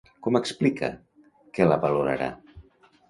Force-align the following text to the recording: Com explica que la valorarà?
Com 0.27 0.37
explica 0.39 0.89
que 1.59 1.69
la 1.73 1.79
valorarà? 1.87 2.31